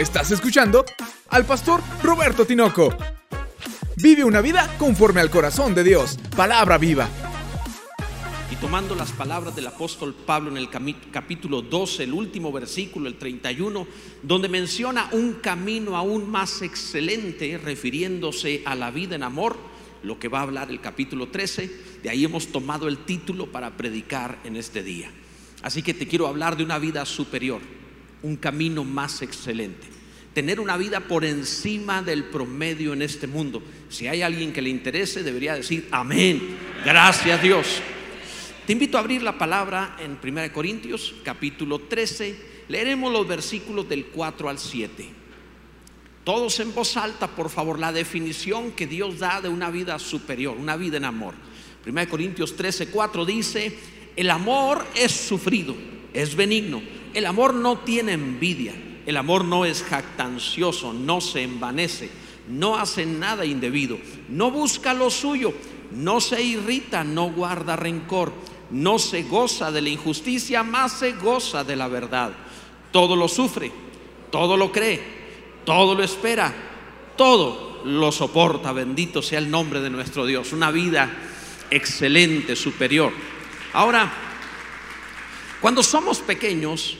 [0.00, 0.86] Estás escuchando
[1.28, 2.96] al pastor Roberto Tinoco.
[3.96, 6.18] Vive una vida conforme al corazón de Dios.
[6.34, 7.06] Palabra viva.
[8.50, 13.18] Y tomando las palabras del apóstol Pablo en el capítulo 12, el último versículo, el
[13.18, 13.86] 31,
[14.22, 19.58] donde menciona un camino aún más excelente, refiriéndose a la vida en amor,
[20.02, 21.70] lo que va a hablar el capítulo 13,
[22.02, 25.10] de ahí hemos tomado el título para predicar en este día.
[25.60, 27.60] Así que te quiero hablar de una vida superior,
[28.22, 29.86] un camino más excelente.
[30.34, 33.62] Tener una vida por encima del promedio en este mundo.
[33.88, 36.56] Si hay alguien que le interese, debería decir amén.
[36.84, 37.66] Gracias Dios.
[38.66, 42.50] Te invito a abrir la palabra en 1 Corintios capítulo 13.
[42.68, 45.08] Leeremos los versículos del 4 al 7.
[46.22, 50.56] Todos en voz alta, por favor, la definición que Dios da de una vida superior,
[50.56, 51.34] una vida en amor.
[51.84, 53.76] 1 Corintios 13, 4 dice,
[54.14, 55.74] el amor es sufrido,
[56.12, 58.74] es benigno el amor no tiene envidia,
[59.06, 62.10] el amor no es jactancioso, no se envanece,
[62.48, 63.98] no hace nada indebido,
[64.28, 65.52] no busca lo suyo,
[65.92, 68.32] no se irrita, no guarda rencor,
[68.70, 72.32] no se goza de la injusticia, más se goza de la verdad.
[72.92, 73.72] Todo lo sufre,
[74.30, 75.00] todo lo cree,
[75.64, 76.52] todo lo espera,
[77.16, 78.72] todo lo soporta.
[78.72, 80.52] Bendito sea el nombre de nuestro Dios.
[80.52, 81.10] Una vida
[81.70, 83.12] excelente, superior.
[83.72, 84.29] Ahora,
[85.60, 86.96] cuando somos pequeños,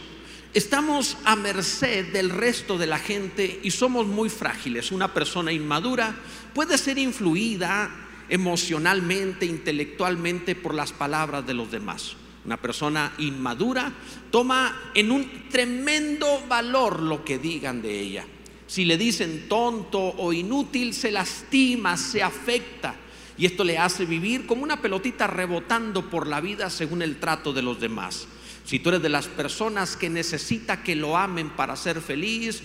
[0.52, 4.92] estamos a merced del resto de la gente y somos muy frágiles.
[4.92, 6.14] Una persona inmadura
[6.54, 7.90] puede ser influida
[8.28, 12.16] emocionalmente, intelectualmente por las palabras de los demás.
[12.44, 13.92] Una persona inmadura
[14.30, 18.26] toma en un tremendo valor lo que digan de ella.
[18.66, 22.94] Si le dicen tonto o inútil, se lastima, se afecta.
[23.38, 27.52] Y esto le hace vivir como una pelotita rebotando por la vida según el trato
[27.52, 28.28] de los demás.
[28.64, 32.62] Si tú eres de las personas que necesita que lo amen para ser feliz,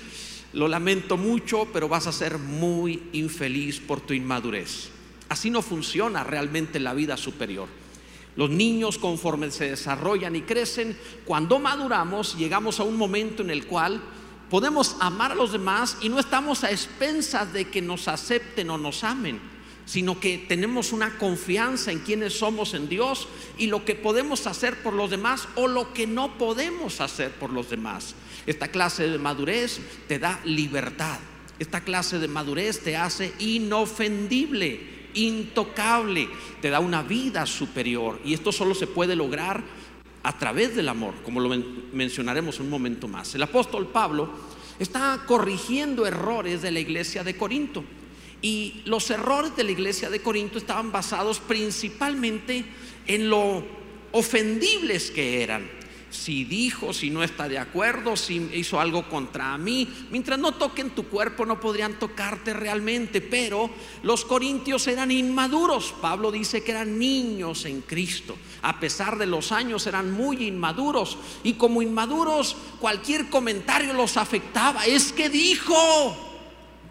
[0.54, 4.90] lo lamento mucho, pero vas a ser muy infeliz por tu inmadurez.
[5.30, 7.67] Así no funciona realmente la vida superior.
[8.36, 13.66] Los niños conforme se desarrollan y crecen, cuando maduramos llegamos a un momento en el
[13.66, 14.02] cual
[14.50, 18.78] podemos amar a los demás y no estamos a expensas de que nos acepten o
[18.78, 19.55] nos amen
[19.86, 24.82] sino que tenemos una confianza en quienes somos en Dios y lo que podemos hacer
[24.82, 28.16] por los demás o lo que no podemos hacer por los demás.
[28.46, 31.20] Esta clase de madurez te da libertad.
[31.58, 36.28] Esta clase de madurez te hace inofendible, intocable,
[36.62, 38.20] te da una vida superior.
[38.26, 39.64] Y esto solo se puede lograr
[40.23, 41.50] a través del amor, como lo
[41.94, 43.36] mencionaremos un momento más.
[43.36, 44.30] El apóstol Pablo
[44.80, 47.84] está corrigiendo errores de la iglesia de Corinto.
[48.45, 52.64] Y los errores de la iglesia de Corinto estaban basados principalmente
[53.08, 53.64] en lo
[54.11, 55.67] ofendibles que eran.
[56.11, 59.89] Si dijo, si no está de acuerdo, si hizo algo contra mí.
[60.11, 63.20] Mientras no toquen tu cuerpo no podrían tocarte realmente.
[63.20, 63.72] Pero
[64.04, 65.95] los corintios eran inmaduros.
[66.00, 68.38] Pablo dice que eran niños en Cristo.
[68.61, 71.17] A pesar de los años eran muy inmaduros.
[71.44, 74.86] Y como inmaduros cualquier comentario los afectaba.
[74.86, 76.16] Es que dijo.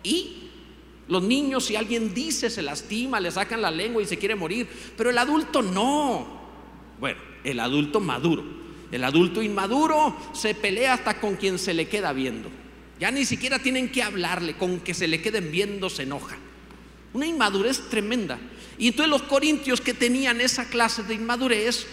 [0.03, 0.41] Y
[1.09, 4.67] los niños, si alguien dice, se lastima, le sacan la lengua y se quiere morir,
[4.97, 6.27] pero el adulto no.
[6.99, 8.43] Bueno, el adulto maduro.
[8.91, 12.49] El adulto inmaduro se pelea hasta con quien se le queda viendo.
[13.01, 16.37] Ya ni siquiera tienen que hablarle, con que se le queden viendo se enoja.
[17.13, 18.39] Una inmadurez tremenda.
[18.79, 21.87] Y entonces los corintios que tenían esa clase de inmadurez,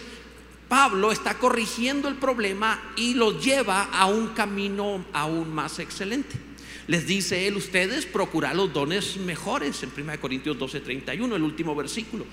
[0.68, 6.51] Pablo está corrigiendo el problema y los lleva a un camino aún más excelente
[6.88, 11.74] les dice él, ustedes procuran los dones mejores, en 1 Corintios 12, 31, el último
[11.74, 12.24] versículo.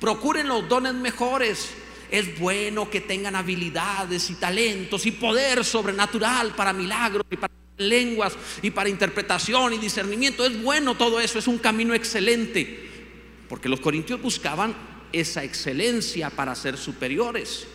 [0.00, 1.70] Procuren los dones mejores.
[2.10, 8.36] Es bueno que tengan habilidades y talentos y poder sobrenatural para milagros y para lenguas
[8.62, 10.44] y para interpretación y discernimiento.
[10.44, 12.88] Es bueno todo eso, es un camino excelente.
[13.48, 14.76] Porque los corintios buscaban
[15.12, 17.66] esa excelencia para ser superiores.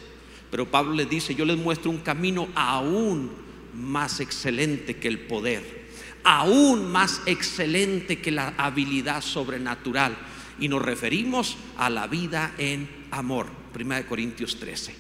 [0.50, 3.32] Pero Pablo les dice, yo les muestro un camino aún
[3.74, 5.81] más excelente que el poder
[6.24, 10.18] aún más excelente que la habilidad sobrenatural.
[10.60, 13.48] Y nos referimos a la vida en amor.
[13.74, 14.96] 1 Corintios 13.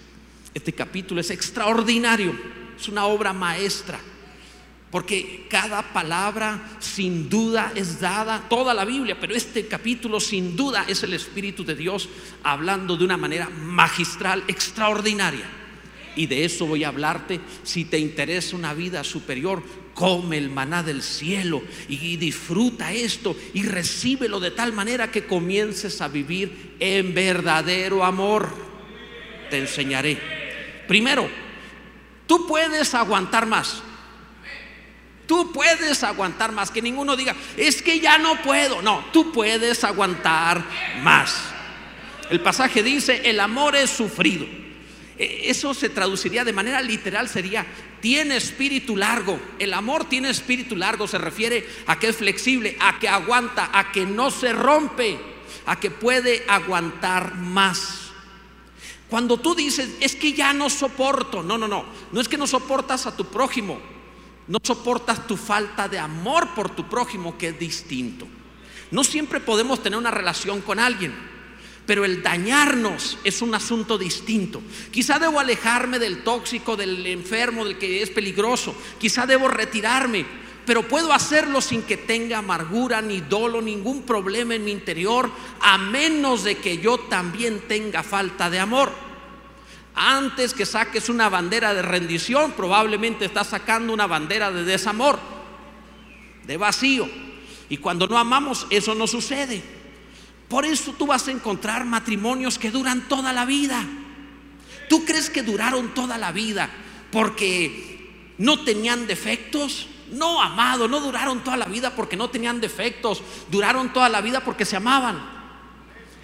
[0.53, 2.33] Este capítulo es extraordinario,
[2.77, 3.99] es una obra maestra.
[4.89, 10.83] Porque cada palabra sin duda es dada, toda la Biblia, pero este capítulo sin duda
[10.85, 12.09] es el Espíritu de Dios
[12.43, 15.49] hablando de una manera magistral, extraordinaria.
[16.17, 17.39] Y de eso voy a hablarte.
[17.63, 19.63] Si te interesa una vida superior,
[20.01, 26.01] come el maná del cielo y disfruta esto y recíbelo de tal manera que comiences
[26.01, 28.49] a vivir en verdadero amor.
[29.51, 30.17] Te enseñaré.
[30.87, 31.29] Primero,
[32.25, 33.83] tú puedes aguantar más.
[35.27, 36.71] Tú puedes aguantar más.
[36.71, 38.81] Que ninguno diga, es que ya no puedo.
[38.81, 40.65] No, tú puedes aguantar
[41.03, 41.43] más.
[42.31, 44.47] El pasaje dice, el amor es sufrido.
[45.19, 47.67] E, eso se traduciría de manera literal, sería,
[48.01, 49.39] tiene espíritu largo.
[49.59, 53.91] El amor tiene espíritu largo, se refiere a que es flexible, a que aguanta, a
[53.91, 55.17] que no se rompe,
[55.65, 58.11] a que puede aguantar más.
[59.09, 62.47] Cuando tú dices, es que ya no soporto, no, no, no, no es que no
[62.47, 63.79] soportas a tu prójimo,
[64.47, 68.27] no soportas tu falta de amor por tu prójimo, que es distinto.
[68.89, 71.30] No siempre podemos tener una relación con alguien,
[71.91, 74.61] pero el dañarnos es un asunto distinto.
[74.91, 80.25] Quizá debo alejarme del tóxico, del enfermo, del que es peligroso, quizá debo retirarme,
[80.65, 85.29] pero puedo hacerlo sin que tenga amargura, ni dolo, ningún problema en mi interior,
[85.59, 88.93] a menos de que yo también tenga falta de amor.
[89.93, 95.19] Antes que saques una bandera de rendición, probablemente estás sacando una bandera de desamor,
[96.47, 97.09] de vacío.
[97.67, 99.80] Y cuando no amamos, eso no sucede.
[100.51, 103.85] Por eso tú vas a encontrar matrimonios que duran toda la vida.
[104.89, 106.69] ¿Tú crees que duraron toda la vida
[107.09, 109.87] porque no tenían defectos?
[110.11, 114.43] No, amado, no duraron toda la vida porque no tenían defectos, duraron toda la vida
[114.43, 115.23] porque se amaban.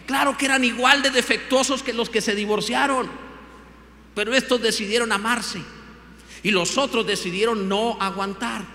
[0.06, 3.10] Claro que eran igual de defectuosos que los que se divorciaron,
[4.14, 5.62] pero estos decidieron amarse
[6.44, 8.66] y los otros decidieron no aguantar.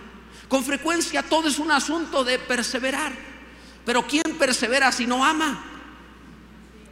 [0.49, 3.31] Con frecuencia todo es un asunto de perseverar,
[3.84, 5.64] pero ¿quién persevera si no ama?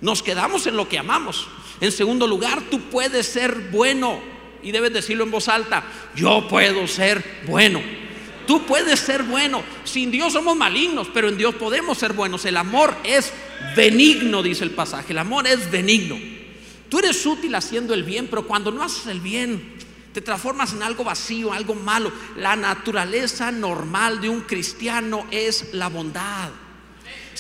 [0.00, 1.46] Nos quedamos en lo que amamos.
[1.80, 4.20] En segundo lugar, tú puedes ser bueno
[4.62, 5.84] y debes decirlo en voz alta,
[6.14, 7.80] yo puedo ser bueno.
[8.46, 9.62] Tú puedes ser bueno.
[9.84, 12.44] Sin Dios somos malignos, pero en Dios podemos ser buenos.
[12.44, 13.32] El amor es
[13.76, 15.12] benigno, dice el pasaje.
[15.12, 16.18] El amor es benigno.
[16.88, 19.76] Tú eres útil haciendo el bien, pero cuando no haces el bien,
[20.12, 22.10] te transformas en algo vacío, algo malo.
[22.36, 26.50] La naturaleza normal de un cristiano es la bondad.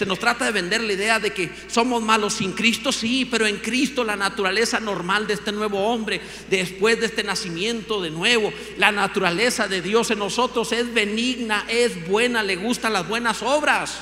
[0.00, 3.46] Se nos trata de vender la idea de que somos malos sin Cristo, sí, pero
[3.46, 8.50] en Cristo la naturaleza normal de este nuevo hombre, después de este nacimiento de nuevo,
[8.78, 14.00] la naturaleza de Dios en nosotros es benigna, es buena, le gustan las buenas obras.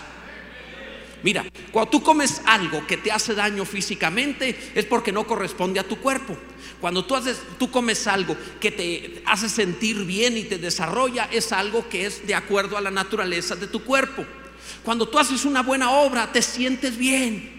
[1.25, 5.89] Mira, cuando tú comes algo que te hace daño físicamente es porque no corresponde a
[5.89, 6.39] tu cuerpo.
[6.81, 11.51] Cuando tú, haces, tú comes algo que te hace sentir bien y te desarrolla, es
[11.51, 14.25] algo que es de acuerdo a la naturaleza de tu cuerpo.
[14.83, 17.59] Cuando tú haces una buena obra, te sientes bien.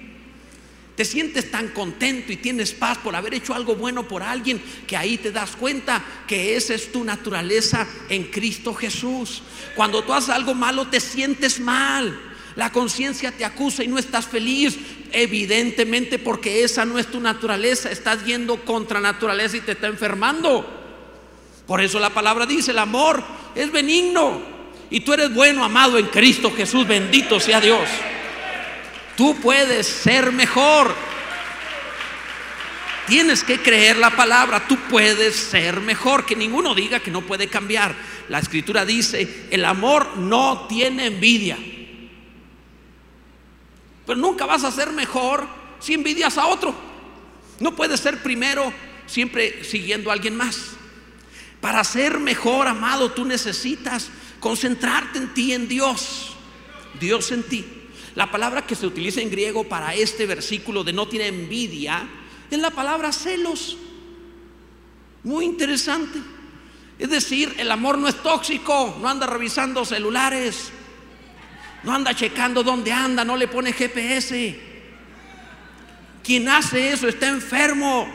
[0.96, 4.98] Te sientes tan contento y tienes paz por haber hecho algo bueno por alguien que
[4.98, 9.42] ahí te das cuenta que esa es tu naturaleza en Cristo Jesús.
[9.76, 12.20] Cuando tú haces algo malo, te sientes mal.
[12.58, 14.78] La conciencia te acusa y no estás feliz.
[15.14, 17.90] Evidentemente porque esa no es tu naturaleza.
[17.90, 20.68] Estás yendo contra naturaleza y te está enfermando.
[21.66, 23.24] Por eso la palabra dice, el amor
[23.56, 24.59] es benigno.
[24.90, 27.88] Y tú eres bueno, amado en Cristo Jesús, bendito sea Dios.
[29.16, 30.96] Tú puedes ser mejor.
[33.08, 37.48] Tienes que creer la palabra, tú puedes ser mejor, que ninguno diga que no puede
[37.48, 37.96] cambiar.
[38.30, 41.58] La escritura dice, el amor no tiene envidia.
[44.06, 45.48] Pero nunca vas a ser mejor
[45.80, 46.74] si envidias a otro.
[47.60, 48.72] No puedes ser primero
[49.06, 50.72] siempre siguiendo a alguien más.
[51.60, 54.10] Para ser mejor, amado, tú necesitas
[54.40, 56.32] Concentrarte en ti, en Dios.
[57.00, 57.66] Dios en ti.
[58.16, 62.08] La palabra que se utiliza en griego para este versículo de no tiene envidia
[62.50, 63.78] es la palabra celos.
[65.24, 66.20] Muy interesante.
[66.98, 70.72] Es decir, el amor no es tóxico, no anda revisando celulares,
[71.84, 74.60] no anda checando dónde anda, no le pone GPS.
[76.24, 78.08] Quien hace eso está enfermo.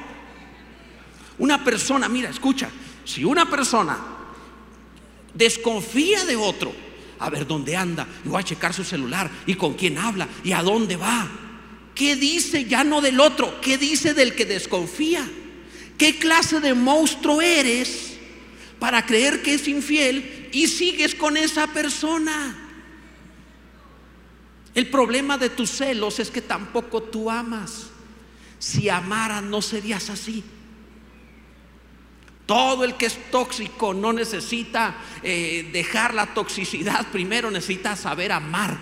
[1.38, 2.68] Una persona, mira, escucha,
[3.04, 4.13] si una persona
[5.34, 6.72] desconfía de otro,
[7.18, 10.52] a ver dónde anda, y va a checar su celular, y con quién habla, y
[10.52, 11.28] a dónde va.
[11.94, 13.60] ¿Qué dice ya no del otro?
[13.60, 15.28] ¿Qué dice del que desconfía?
[15.96, 18.14] ¿Qué clase de monstruo eres
[18.78, 22.60] para creer que es infiel y sigues con esa persona?
[24.74, 27.86] El problema de tus celos es que tampoco tú amas.
[28.58, 30.42] Si amaras no serías así.
[32.46, 38.76] Todo el que es tóxico no necesita eh, dejar la toxicidad, primero necesita saber amar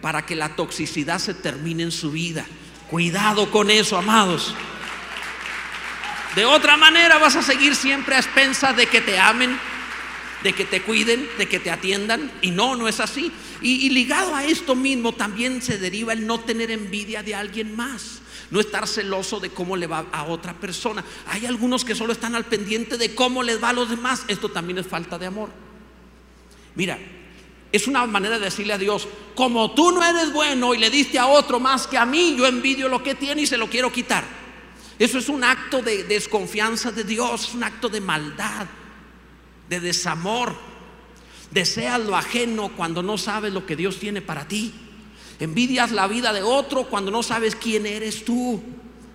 [0.00, 2.46] para que la toxicidad se termine en su vida.
[2.88, 4.54] Cuidado con eso, amados.
[6.34, 9.58] De otra manera vas a seguir siempre a expensas de que te amen,
[10.42, 12.30] de que te cuiden, de que te atiendan.
[12.40, 13.30] Y no, no es así.
[13.60, 18.22] y ligado a esto mismo también se deriva el no tener envidia de alguien más
[18.50, 21.04] no estar celoso de cómo le va a otra persona.
[21.26, 24.24] Hay algunos que solo están al pendiente de cómo les va a los demás.
[24.28, 25.50] Esto también es falta de amor.
[26.74, 26.98] Mira,
[27.70, 31.18] es una manera de decirle a Dios, como tú no eres bueno y le diste
[31.18, 33.92] a otro más que a mí, yo envidio lo que tiene y se lo quiero
[33.92, 34.24] quitar.
[34.98, 38.66] Eso es un acto de desconfianza de Dios, es un acto de maldad,
[39.68, 40.56] de desamor.
[41.50, 44.74] Deseas lo ajeno cuando no sabes lo que Dios tiene para ti.
[45.40, 48.60] Envidias la vida de otro cuando no sabes quién eres tú.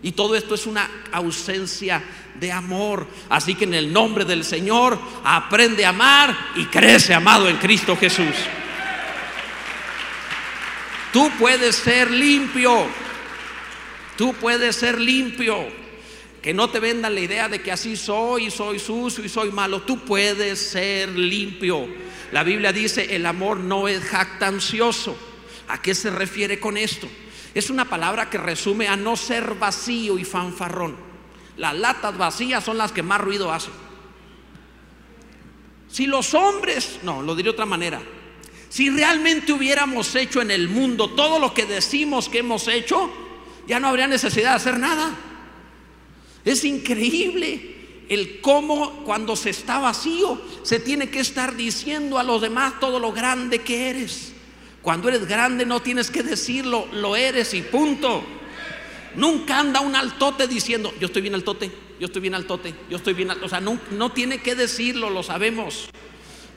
[0.01, 2.03] Y todo esto es una ausencia
[2.39, 3.07] de amor.
[3.29, 7.95] Así que en el nombre del Señor aprende a amar y crece amado en Cristo
[7.95, 8.35] Jesús.
[11.13, 12.87] Tú puedes ser limpio.
[14.17, 15.67] Tú puedes ser limpio.
[16.41, 19.83] Que no te vendan la idea de que así soy, soy sucio y soy malo.
[19.83, 21.87] Tú puedes ser limpio.
[22.33, 25.17] La Biblia dice, el amor no es jactancioso.
[25.67, 27.07] ¿A qué se refiere con esto?
[27.53, 30.95] Es una palabra que resume a no ser vacío y fanfarrón.
[31.57, 33.73] Las latas vacías son las que más ruido hacen.
[35.89, 38.01] Si los hombres, no, lo diré de otra manera,
[38.69, 43.11] si realmente hubiéramos hecho en el mundo todo lo que decimos que hemos hecho,
[43.67, 45.15] ya no habría necesidad de hacer nada.
[46.43, 52.41] Es increíble el cómo cuando se está vacío se tiene que estar diciendo a los
[52.41, 54.32] demás todo lo grande que eres.
[54.83, 58.21] Cuando eres grande no tienes que decirlo, lo eres y punto.
[59.15, 61.71] Nunca anda un altote diciendo, yo estoy bien altote,
[62.01, 63.45] yo estoy bien altote, yo estoy bien altote.
[63.45, 65.89] O sea, no, tiene que decirlo, lo sabemos.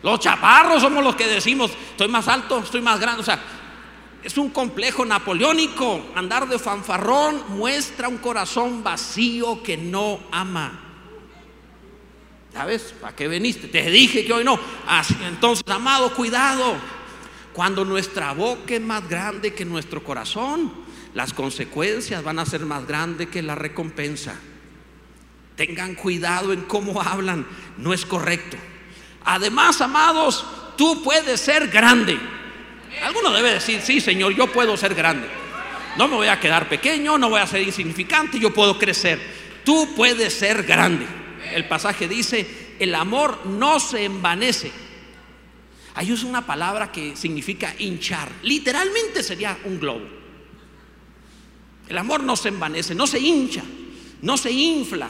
[0.02, 3.21] Los chaparros somos los que decimos, estoy más alto, estoy más grande.
[3.21, 3.40] O sea,
[4.25, 6.06] es un complejo napoleónico.
[6.16, 10.80] Andar de fanfarrón muestra un corazón vacío que no ama.
[12.52, 12.92] ¿Sabes?
[13.00, 13.68] ¿Para qué veniste?
[13.68, 14.59] Te dije que hoy no.
[15.28, 16.75] Entonces, amado, cuidado.
[17.56, 20.70] Cuando nuestra boca es más grande que nuestro corazón,
[21.14, 24.38] las consecuencias van a ser más grandes que la recompensa.
[25.56, 27.46] Tengan cuidado en cómo hablan,
[27.78, 28.58] no es correcto.
[29.25, 30.44] Además, amados,
[30.76, 32.20] tú puedes ser grande.
[33.02, 35.26] Alguno debe decir, sí, Señor, yo puedo ser grande.
[35.96, 39.18] No me voy a quedar pequeño, no voy a ser insignificante, yo puedo crecer.
[39.64, 41.06] Tú puedes ser grande.
[41.54, 44.70] El pasaje dice, el amor no se envanece
[45.97, 48.31] Ahí usa una palabra que significa hinchar.
[48.43, 50.07] Literalmente sería un globo.
[51.88, 53.62] El amor no se envanece, no se hincha,
[54.21, 55.09] no se infla.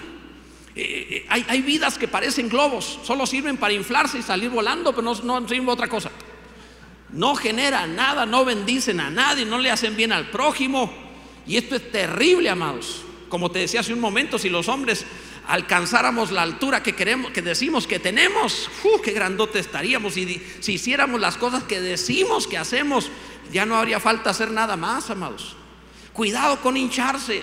[0.76, 5.02] Eh, eh, hay, vidas que parecen globos, solo sirven para inflarse y salir volando, pero
[5.02, 6.12] no, no sirven otra cosa.
[7.10, 10.92] No genera nada, no bendicen a nadie, no le hacen bien al prójimo.
[11.48, 13.02] Y esto es terrible, amados.
[13.28, 15.04] Como te decía hace un momento, si los hombres
[15.46, 20.16] alcanzáramos la altura que queremos, que decimos que tenemos, ¡uh, qué grandote estaríamos.
[20.16, 23.10] Y si hiciéramos las cosas que decimos que hacemos,
[23.52, 25.56] ya no habría falta hacer nada más, amados.
[26.12, 27.42] Cuidado con hincharse.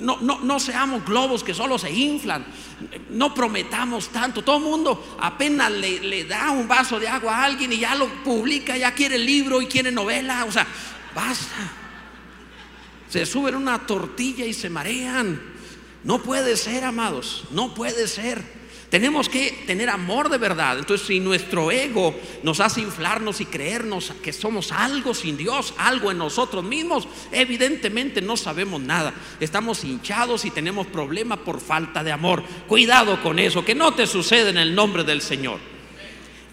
[0.00, 2.44] No, no, no seamos globos que solo se inflan.
[3.10, 4.42] No prometamos tanto.
[4.42, 7.94] Todo el mundo apenas le, le da un vaso de agua a alguien y ya
[7.94, 10.44] lo publica, ya quiere libro y quiere novela.
[10.46, 10.66] O sea,
[11.14, 11.72] basta.
[13.08, 15.53] Se suben una tortilla y se marean.
[16.04, 18.64] No puede ser, amados, no puede ser.
[18.90, 20.78] Tenemos que tener amor de verdad.
[20.78, 26.12] Entonces, si nuestro ego nos hace inflarnos y creernos que somos algo sin Dios, algo
[26.12, 29.12] en nosotros mismos, evidentemente no sabemos nada.
[29.40, 32.44] Estamos hinchados y tenemos problemas por falta de amor.
[32.68, 35.58] Cuidado con eso, que no te suceda en el nombre del Señor.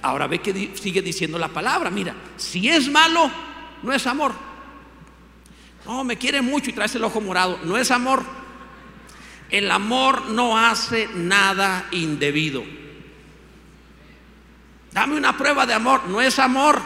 [0.02, 1.92] Ahora ve que sigue diciendo la palabra.
[1.92, 3.30] Mira, si es malo,
[3.84, 4.34] no es amor.
[5.86, 7.60] No, me quiere mucho y trae el ojo morado.
[7.66, 8.41] No es amor.
[9.52, 12.64] El amor no hace nada indebido.
[14.92, 16.82] Dame una prueba de amor, no es amor.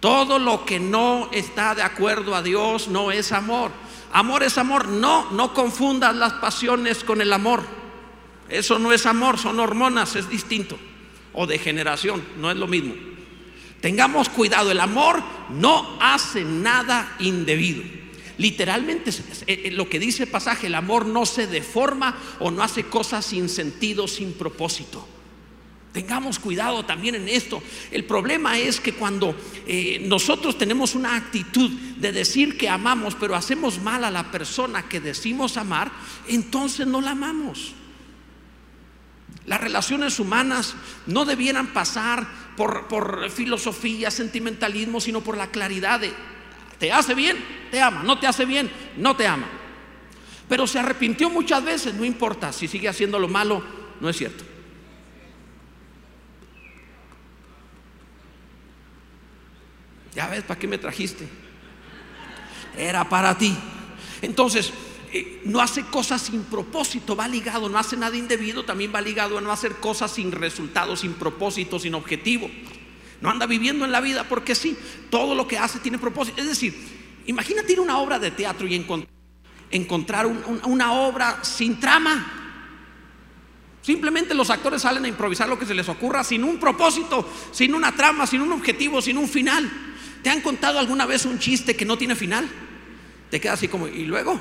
[0.00, 3.70] Todo lo que no está de acuerdo a Dios no es amor.
[4.12, 4.88] Amor es amor.
[4.88, 7.62] No, no confundas las pasiones con el amor.
[8.48, 10.78] Eso no es amor, son hormonas, es distinto.
[11.32, 12.94] O degeneración, no es lo mismo.
[13.80, 17.82] Tengamos cuidado, el amor no hace nada indebido.
[18.38, 19.14] Literalmente eh,
[19.46, 23.24] eh, lo que dice el pasaje, el amor no se deforma o no hace cosas
[23.24, 25.06] sin sentido, sin propósito.
[25.92, 27.62] Tengamos cuidado también en esto.
[27.90, 29.36] El problema es que cuando
[29.66, 34.88] eh, nosotros tenemos una actitud de decir que amamos, pero hacemos mal a la persona
[34.88, 35.92] que decimos amar,
[36.26, 37.74] entonces no la amamos.
[39.44, 40.74] Las relaciones humanas
[41.06, 46.12] no debieran pasar por, por filosofía, sentimentalismo, sino por la claridad de
[46.82, 47.36] te hace bien,
[47.70, 48.02] te ama.
[48.02, 49.46] No te hace bien, no te ama.
[50.48, 52.52] Pero se arrepintió muchas veces, no importa.
[52.52, 53.62] Si sigue haciendo lo malo,
[54.00, 54.42] no es cierto.
[60.12, 61.28] Ya ves, ¿para qué me trajiste?
[62.76, 63.56] Era para ti.
[64.20, 64.72] Entonces,
[65.12, 69.38] eh, no hace cosas sin propósito, va ligado, no hace nada indebido, también va ligado
[69.38, 72.50] a no hacer cosas sin resultado, sin propósito, sin objetivo.
[73.22, 74.76] No anda viviendo en la vida porque sí.
[75.08, 76.40] Todo lo que hace tiene propósito.
[76.40, 76.74] Es decir,
[77.26, 78.74] imagínate ir una obra de teatro y
[79.70, 82.40] encontrar una obra sin trama.
[83.80, 87.74] Simplemente los actores salen a improvisar lo que se les ocurra sin un propósito, sin
[87.74, 89.70] una trama, sin un objetivo, sin un final.
[90.22, 92.48] ¿Te han contado alguna vez un chiste que no tiene final?
[93.30, 94.40] Te queda así como, ¿y luego?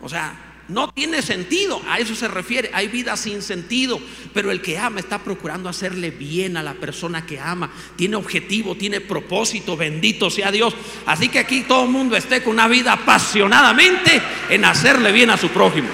[0.00, 0.34] O sea,
[0.68, 4.00] no tiene sentido, a eso se refiere, hay vida sin sentido,
[4.32, 8.76] pero el que ama está procurando hacerle bien a la persona que ama, tiene objetivo,
[8.76, 10.74] tiene propósito, bendito sea Dios.
[11.06, 15.36] Así que aquí todo el mundo esté con una vida apasionadamente en hacerle bien a
[15.36, 15.88] su prójimo.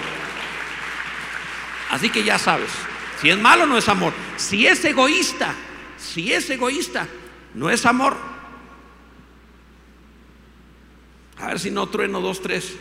[1.90, 2.70] Así que ya sabes,
[3.20, 4.12] si es malo no es amor.
[4.36, 5.54] Si es egoísta,
[5.96, 7.08] si es egoísta,
[7.54, 8.16] no es amor.
[11.38, 12.76] A ver si no trueno dos, tres.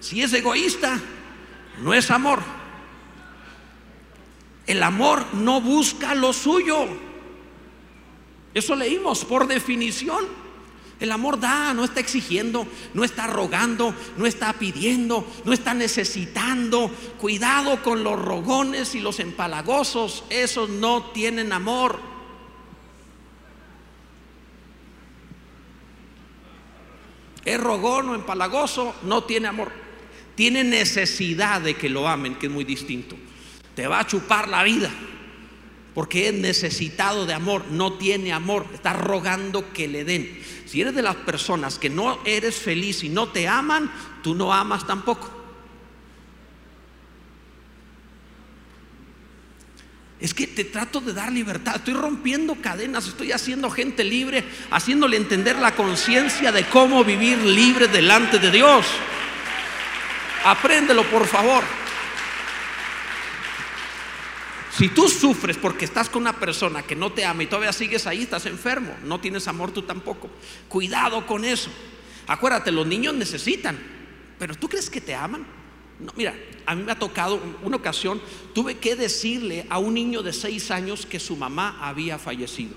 [0.00, 1.00] Si es egoísta,
[1.80, 2.40] no es amor.
[4.66, 6.86] El amor no busca lo suyo.
[8.54, 10.44] Eso leímos por definición.
[11.00, 16.90] El amor da, no está exigiendo, no está rogando, no está pidiendo, no está necesitando.
[17.20, 22.00] Cuidado con los rogones y los empalagosos, esos no tienen amor.
[27.44, 29.83] Es rogón o empalagoso, no tiene amor.
[30.34, 33.16] Tiene necesidad de que lo amen, que es muy distinto.
[33.74, 34.90] Te va a chupar la vida
[35.94, 40.42] porque es necesitado de amor, no tiene amor, está rogando que le den.
[40.66, 43.90] Si eres de las personas que no eres feliz y no te aman,
[44.22, 45.30] tú no amas tampoco.
[50.18, 55.16] Es que te trato de dar libertad, estoy rompiendo cadenas, estoy haciendo gente libre, haciéndole
[55.16, 58.84] entender la conciencia de cómo vivir libre delante de Dios.
[60.44, 61.64] Apréndelo, por favor.
[64.76, 68.06] Si tú sufres porque estás con una persona que no te ama y todavía sigues
[68.06, 70.28] ahí, estás enfermo, no tienes amor tú tampoco.
[70.68, 71.70] Cuidado con eso.
[72.26, 73.78] Acuérdate, los niños necesitan,
[74.38, 75.46] pero ¿tú crees que te aman?
[76.00, 76.34] No, mira,
[76.66, 78.20] a mí me ha tocado una ocasión,
[78.52, 82.74] tuve que decirle a un niño de seis años que su mamá había fallecido.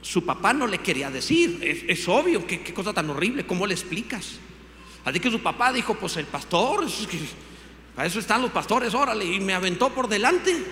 [0.00, 3.74] Su papá no le quería decir, es, obvio, ¿qué, qué, cosa tan horrible, ¿cómo le
[3.74, 4.38] explicas?
[5.04, 7.06] Así que su papá dijo, pues el pastor, es
[7.94, 10.64] para eso están los pastores, órale, y me aventó por delante.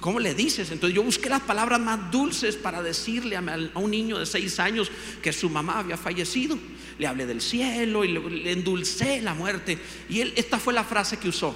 [0.00, 0.70] ¿cómo le dices?
[0.70, 3.42] Entonces yo busqué las palabras más dulces para decirle a,
[3.74, 4.90] un niño de seis años
[5.22, 6.58] que su mamá había fallecido.
[6.98, 9.78] Le hablé del cielo y le, endulcé la muerte.
[10.08, 11.54] Y él, esta fue la frase que usó.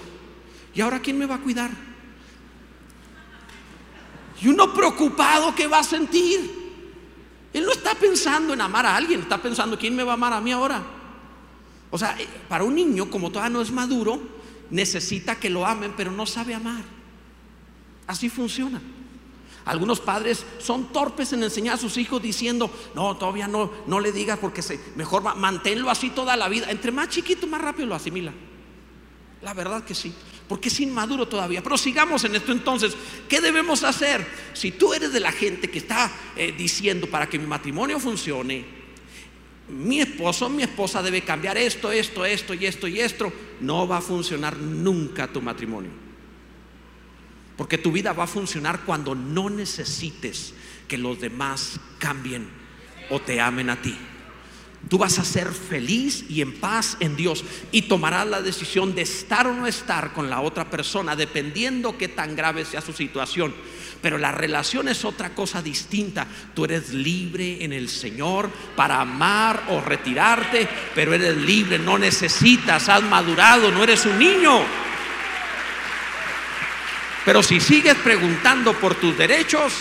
[0.74, 1.70] ¿Y ahora quién me va a cuidar?
[4.42, 6.59] Y uno preocupado que va a sentir.
[7.52, 10.32] Él no está pensando en amar a alguien, está pensando quién me va a amar
[10.32, 10.82] a mí ahora.
[11.90, 14.20] O sea, eh, para un niño, como todavía no es maduro,
[14.70, 16.84] necesita que lo amen, pero no sabe amar.
[18.06, 18.80] Así funciona.
[19.64, 24.10] Algunos padres son torpes en enseñar a sus hijos diciendo, no, todavía no, no le
[24.12, 26.70] digas porque se, mejor manténlo así toda la vida.
[26.70, 28.32] Entre más chiquito, más rápido lo asimila.
[29.42, 30.14] La verdad que sí,
[30.50, 31.62] porque es inmaduro todavía.
[31.62, 32.96] Pero sigamos en esto entonces.
[33.28, 34.26] ¿Qué debemos hacer?
[34.52, 38.64] Si tú eres de la gente que está eh, diciendo para que mi matrimonio funcione,
[39.68, 43.98] mi esposo, mi esposa debe cambiar esto, esto, esto y esto y esto, no va
[43.98, 45.92] a funcionar nunca tu matrimonio.
[47.56, 50.52] Porque tu vida va a funcionar cuando no necesites
[50.88, 52.48] que los demás cambien
[53.08, 53.96] o te amen a ti.
[54.88, 59.02] Tú vas a ser feliz y en paz en Dios y tomarás la decisión de
[59.02, 63.54] estar o no estar con la otra persona, dependiendo qué tan grave sea su situación.
[64.00, 66.26] Pero la relación es otra cosa distinta.
[66.54, 72.88] Tú eres libre en el Señor para amar o retirarte, pero eres libre, no necesitas,
[72.88, 74.60] has madurado, no eres un niño.
[77.24, 79.74] Pero si sigues preguntando por tus derechos,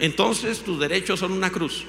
[0.00, 1.86] entonces tus derechos son una cruz.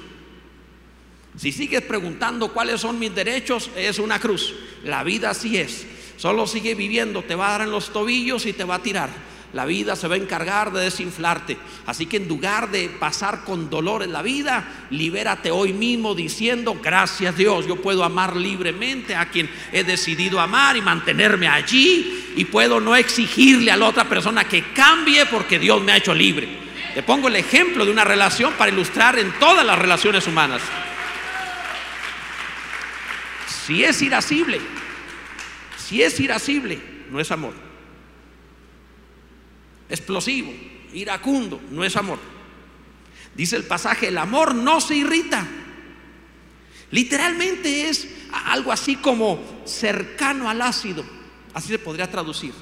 [1.38, 4.54] Si sigues preguntando cuáles son mis derechos, es una cruz.
[4.84, 5.86] La vida así es.
[6.16, 9.08] Solo sigue viviendo, te va a dar en los tobillos y te va a tirar
[9.52, 11.56] la vida se va a encargar de desinflarte.
[11.86, 16.78] Así que en lugar de pasar con dolor en la vida, libérate hoy mismo diciendo,
[16.82, 22.44] gracias Dios, yo puedo amar libremente a quien he decidido amar y mantenerme allí y
[22.44, 26.68] puedo no exigirle a la otra persona que cambie porque Dios me ha hecho libre.
[26.94, 30.60] Te pongo el ejemplo de una relación para ilustrar en todas las relaciones humanas.
[33.68, 34.60] Si es irascible,
[35.76, 37.68] si es irascible, no es amor
[39.88, 40.52] explosivo,
[40.92, 42.18] iracundo, no es amor.
[43.34, 45.46] Dice el pasaje, el amor no se irrita.
[46.90, 48.08] Literalmente es
[48.46, 51.04] algo así como cercano al ácido,
[51.54, 52.52] así se podría traducir.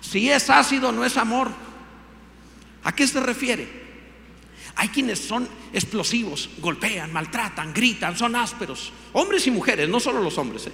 [0.00, 1.50] Si es ácido, no es amor.
[2.84, 3.81] ¿A qué se refiere?
[4.76, 8.92] Hay quienes son explosivos, golpean, maltratan, gritan, son ásperos.
[9.12, 10.66] Hombres y mujeres, no solo los hombres.
[10.66, 10.72] ¿eh?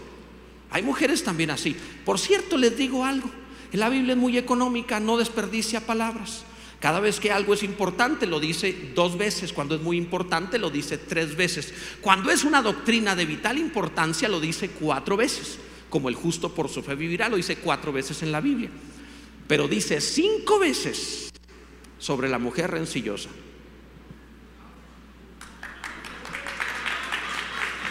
[0.70, 1.76] Hay mujeres también así.
[2.04, 3.30] Por cierto, les digo algo.
[3.72, 6.44] La Biblia es muy económica, no desperdicia palabras.
[6.80, 10.70] Cada vez que algo es importante lo dice dos veces, cuando es muy importante lo
[10.70, 11.74] dice tres veces.
[12.00, 15.58] Cuando es una doctrina de vital importancia lo dice cuatro veces,
[15.90, 18.70] como el justo por su fe vivirá, lo dice cuatro veces en la Biblia.
[19.48, 21.30] Pero dice cinco veces
[21.98, 23.28] sobre la mujer rencillosa.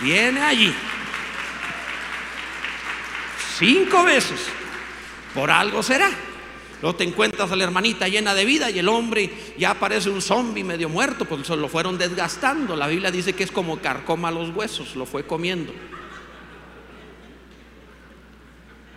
[0.01, 0.73] Viene allí.
[3.57, 4.39] Cinco veces.
[5.33, 6.09] Por algo será.
[6.81, 10.21] Luego te encuentras a la hermanita llena de vida y el hombre ya parece un
[10.21, 12.75] zombie medio muerto, pues lo fueron desgastando.
[12.75, 15.73] La Biblia dice que es como carcoma los huesos, lo fue comiendo.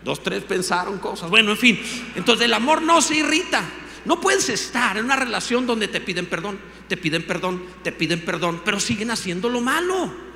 [0.05, 1.31] Dos, tres pensaron cosas.
[1.31, 1.81] Bueno, en fin.
[2.17, 3.65] Entonces el amor no se irrita.
[4.05, 6.59] No puedes estar en una relación donde te piden perdón,
[6.89, 10.30] te piden perdón, te piden perdón, pero siguen haciendo lo malo.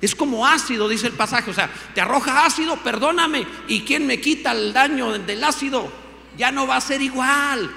[0.00, 1.50] Es como ácido, dice el pasaje.
[1.50, 3.46] O sea, te arroja ácido, perdóname.
[3.68, 5.92] ¿Y quién me quita el daño del ácido?
[6.38, 7.70] Ya no va a ser igual.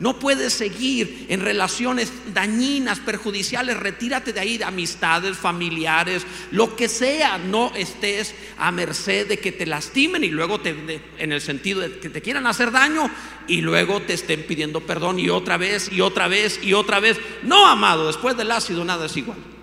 [0.00, 3.78] No puedes seguir en relaciones dañinas, perjudiciales.
[3.78, 7.38] Retírate de ahí, de amistades, familiares, lo que sea.
[7.38, 11.98] No estés a merced de que te lastimen y luego te, en el sentido de
[11.98, 13.08] que te quieran hacer daño
[13.46, 17.18] y luego te estén pidiendo perdón y otra vez y otra vez y otra vez.
[17.44, 19.53] No, amado, después del ácido nada es igual.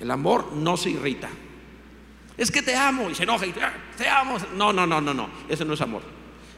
[0.00, 1.28] El amor no se irrita.
[2.36, 4.38] Es que te amo y se enoja y te amo.
[4.54, 5.28] No, no, no, no, no.
[5.48, 6.02] Ese no es amor.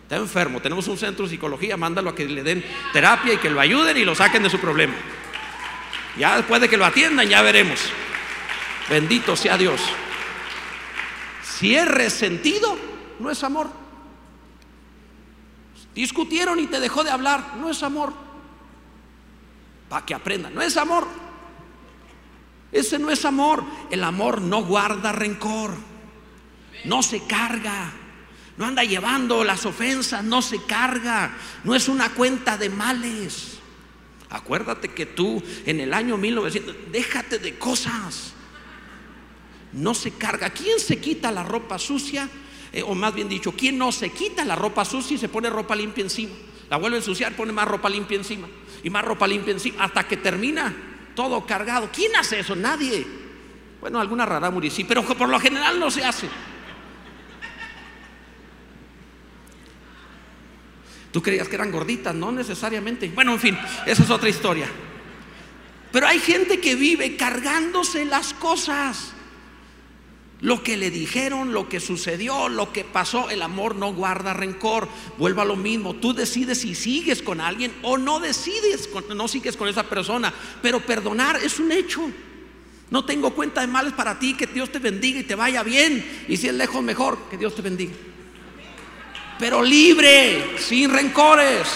[0.03, 0.61] Está enfermo.
[0.61, 1.77] Tenemos un centro de psicología.
[1.77, 4.61] Mándalo a que le den terapia y que lo ayuden y lo saquen de su
[4.61, 4.95] problema.
[6.17, 7.81] Ya después de que lo atiendan, ya veremos.
[8.89, 9.81] Bendito sea Dios.
[11.43, 12.77] Si es resentido,
[13.19, 13.71] no es amor.
[15.95, 18.13] Discutieron y te dejó de hablar, no es amor.
[19.89, 21.22] Para que aprenda, no es amor.
[22.73, 23.63] Ese no es amor.
[23.91, 25.75] El amor no guarda rencor.
[26.85, 27.93] No se carga.
[28.57, 31.37] No anda llevando las ofensas, no se carga.
[31.65, 33.59] No es una cuenta de males.
[34.31, 38.33] Acuérdate que tú en el año 1900, déjate de cosas.
[39.73, 40.51] No se carga.
[40.51, 42.29] ¿Quién se quita la ropa sucia?
[42.73, 45.51] Eh, o más bien dicho, ¿quién no se quita la ropa sucia y se pone
[45.51, 46.33] ropa limpia encima?
[46.71, 48.49] La vuelve a ensuciar, pone más ropa limpia encima.
[48.83, 49.85] Y más ropa limpia encima.
[49.85, 50.75] Hasta que termina
[51.15, 51.91] todo cargado.
[51.93, 52.57] ¿Quién hace eso?
[52.57, 53.07] Nadie.
[53.81, 56.29] Bueno, alguna rara sí, pero por lo general no se hace.
[61.11, 63.11] Tú creías que eran gorditas, no necesariamente.
[63.15, 64.67] Bueno, en fin, esa es otra historia.
[65.93, 69.12] Pero hay gente que vive cargándose las cosas.
[70.43, 74.89] Lo que le dijeron, lo que sucedió, lo que pasó, el amor no guarda rencor.
[75.17, 75.95] Vuelva a lo mismo.
[75.95, 80.35] Tú decides si sigues con alguien o no decides, no sigues con esa persona.
[80.61, 82.11] Pero perdonar es un hecho.
[82.91, 84.35] No tengo cuenta de males para ti.
[84.35, 86.25] Que Dios te bendiga y te vaya bien.
[86.27, 87.19] Y si es lejos, mejor.
[87.31, 87.93] Que Dios te bendiga.
[89.39, 91.69] Pero libre, sin rencores.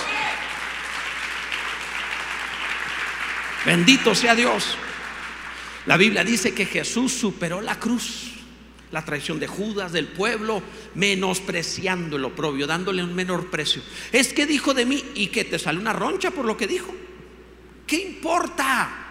[3.64, 4.76] Bendito sea Dios.
[5.86, 8.35] La Biblia dice que Jesús superó la cruz
[8.92, 10.62] la traición de Judas, del pueblo,
[10.94, 13.82] menospreciando el oprobio, dándole un menor precio.
[14.12, 16.94] Es que dijo de mí y que te sale una roncha por lo que dijo.
[17.86, 19.02] ¿Qué importa?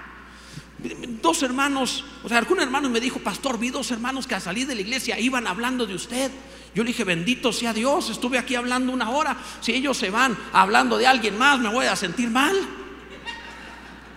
[1.22, 4.68] Dos hermanos, o sea, algún hermano me dijo, pastor, vi dos hermanos que al salir
[4.68, 6.32] de la iglesia iban hablando de usted.
[6.74, 9.38] Yo le dije, bendito sea Dios, estuve aquí hablando una hora.
[9.62, 12.56] Si ellos se van hablando de alguien más, me voy a sentir mal.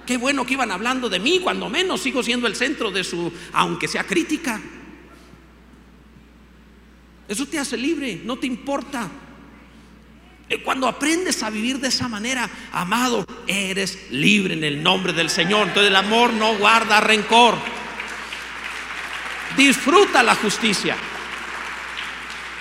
[0.04, 3.32] Qué bueno que iban hablando de mí, cuando menos sigo siendo el centro de su,
[3.52, 4.60] aunque sea crítica.
[7.28, 9.08] Eso te hace libre, no te importa.
[10.64, 15.68] Cuando aprendes a vivir de esa manera, amado, eres libre en el nombre del Señor.
[15.68, 17.56] Entonces el amor no guarda rencor.
[19.58, 20.96] Disfruta la justicia.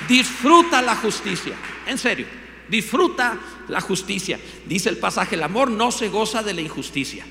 [0.09, 1.55] Disfruta la justicia.
[1.85, 2.27] En serio,
[2.67, 4.37] disfruta la justicia.
[4.65, 7.25] Dice el pasaje, el amor no se goza de la injusticia.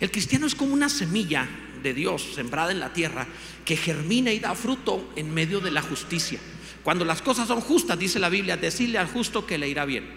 [0.00, 1.46] El cristiano es como una semilla
[1.82, 3.26] de Dios sembrada en la tierra
[3.66, 6.40] que germina y da fruto en medio de la justicia.
[6.82, 10.08] Cuando las cosas son justas, dice la Biblia, decirle al justo que le irá bien.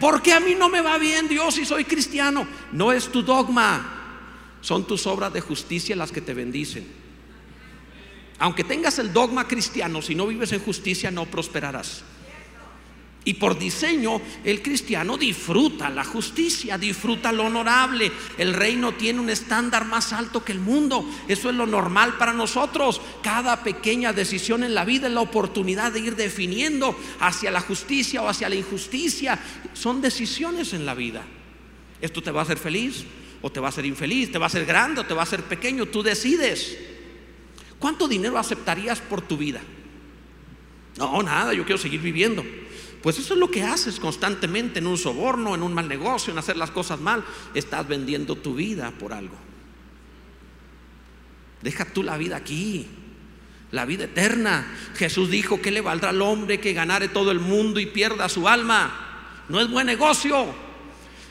[0.00, 2.46] Porque a mí no me va bien, Dios, si soy cristiano?
[2.72, 6.86] No es tu dogma, son tus obras de justicia las que te bendicen.
[8.38, 12.02] Aunque tengas el dogma cristiano, si no vives en justicia no prosperarás.
[13.26, 18.12] Y por diseño, el cristiano disfruta la justicia, disfruta lo honorable.
[18.36, 21.08] El reino tiene un estándar más alto que el mundo.
[21.26, 23.00] Eso es lo normal para nosotros.
[23.22, 28.20] Cada pequeña decisión en la vida es la oportunidad de ir definiendo hacia la justicia
[28.20, 29.38] o hacia la injusticia.
[29.72, 31.22] Son decisiones en la vida.
[32.02, 33.06] ¿Esto te va a hacer feliz
[33.40, 34.32] o te va a hacer infeliz?
[34.32, 35.86] ¿Te va a hacer grande o te va a hacer pequeño?
[35.86, 36.76] Tú decides.
[37.78, 39.62] ¿Cuánto dinero aceptarías por tu vida?
[40.98, 42.44] No, nada, yo quiero seguir viviendo.
[43.04, 46.38] Pues eso es lo que haces constantemente en un soborno, en un mal negocio, en
[46.38, 47.22] hacer las cosas mal.
[47.52, 49.36] Estás vendiendo tu vida por algo.
[51.60, 52.88] Deja tú la vida aquí,
[53.72, 54.74] la vida eterna.
[54.96, 58.48] Jesús dijo que le valdrá al hombre que ganare todo el mundo y pierda su
[58.48, 59.42] alma.
[59.50, 60.54] No es buen negocio.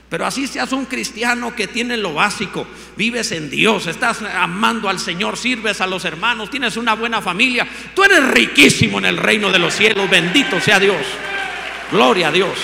[0.10, 5.00] Pero así seas un cristiano que tiene lo básico, vives en Dios, estás amando al
[5.00, 9.52] Señor, sirves a los hermanos, tienes una buena familia, tú eres riquísimo en el reino
[9.52, 11.04] de los cielos, bendito sea Dios.
[11.94, 12.58] Gloria a Dios.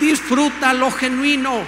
[0.00, 1.62] Disfruta lo genuino.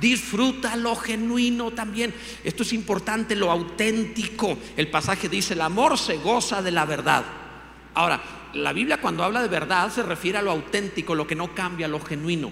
[0.00, 2.14] Disfruta lo genuino también.
[2.42, 4.56] Esto es importante, lo auténtico.
[4.74, 7.26] El pasaje dice, el amor se goza de la verdad.
[7.92, 8.22] Ahora,
[8.54, 11.86] la Biblia cuando habla de verdad se refiere a lo auténtico, lo que no cambia,
[11.86, 12.50] lo genuino.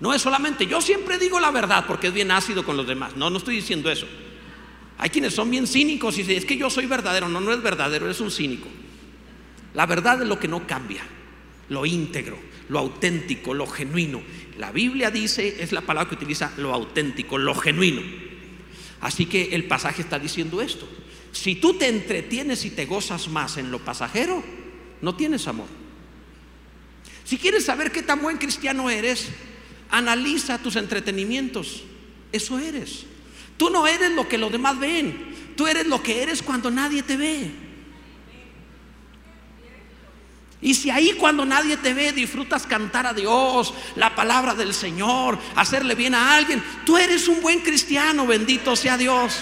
[0.00, 3.14] No es solamente, yo siempre digo la verdad porque es bien ácido con los demás.
[3.14, 4.08] No, no estoy diciendo eso.
[4.98, 7.28] Hay quienes son bien cínicos y dicen, es que yo soy verdadero.
[7.28, 8.66] No, no es verdadero, es un cínico.
[9.74, 11.02] La verdad es lo que no cambia,
[11.68, 14.22] lo íntegro, lo auténtico, lo genuino.
[14.58, 18.02] La Biblia dice, es la palabra que utiliza lo auténtico, lo genuino.
[19.00, 20.88] Así que el pasaje está diciendo esto.
[21.32, 24.42] Si tú te entretienes y te gozas más en lo pasajero,
[25.02, 25.66] no tienes amor.
[27.24, 29.28] Si quieres saber qué tan buen cristiano eres,
[29.90, 31.82] analiza tus entretenimientos.
[32.30, 33.06] Eso eres.
[33.56, 35.34] Tú no eres lo que los demás ven.
[35.56, 37.50] Tú eres lo que eres cuando nadie te ve.
[40.64, 45.38] Y si ahí cuando nadie te ve disfrutas cantar a Dios, la palabra del Señor,
[45.56, 49.40] hacerle bien a alguien, tú eres un buen cristiano, bendito sea Dios.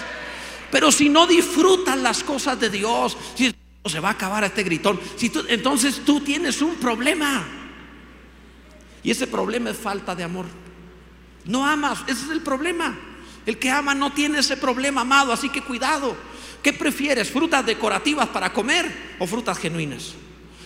[0.73, 3.55] Pero si no disfrutas las cosas de Dios, si
[3.87, 4.99] se va a acabar este gritón,
[5.49, 7.47] entonces tú tienes un problema.
[9.05, 10.47] Y ese problema es falta de amor.
[11.45, 12.99] No amas, ese es el problema.
[13.47, 16.17] El que ama no tiene ese problema, amado, así que cuidado.
[16.65, 17.31] ¿Qué prefieres?
[17.31, 20.17] ¿Frutas decorativas para comer o frutas genuinas?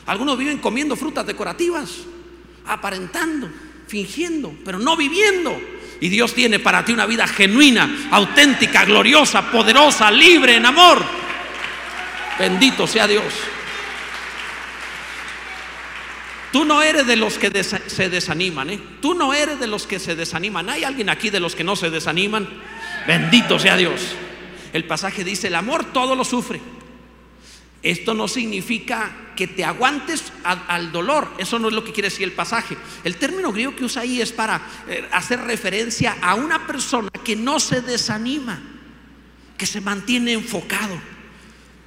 [0.07, 1.91] Algunos viven comiendo frutas decorativas,
[2.67, 3.49] aparentando,
[3.87, 5.61] fingiendo, pero no viviendo.
[6.01, 11.05] Y Dios tiene para ti una vida genuina, auténtica, gloriosa, poderosa, libre en amor.
[12.39, 13.25] Bendito sea Dios.
[16.53, 18.81] Tú no eres de los que se desaniman, ¿eh?
[19.01, 20.71] Tú no eres de los que se desaniman.
[20.71, 22.49] ¿Hay alguien aquí de los que no se desaniman?
[23.07, 24.01] Bendito sea Dios.
[24.73, 26.61] El pasaje dice, el amor todo lo sufre.
[27.87, 31.33] Esto no significa que te aguantes al, dolor.
[31.39, 32.77] Eso no es lo que quiere decir el pasaje.
[33.05, 37.37] El término griego que usa ahí es para eh, hacer referencia a una persona que
[37.37, 38.61] no se desanima,
[39.57, 41.01] que se mantiene enfocado,